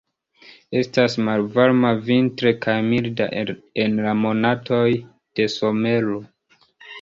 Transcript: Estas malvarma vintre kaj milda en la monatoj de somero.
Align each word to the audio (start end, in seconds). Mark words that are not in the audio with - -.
Estas 0.77 1.17
malvarma 1.25 1.91
vintre 2.07 2.53
kaj 2.63 2.75
milda 2.87 3.27
en 3.85 4.01
la 4.07 4.15
monatoj 4.23 4.81
de 5.41 5.47
somero. 5.59 6.19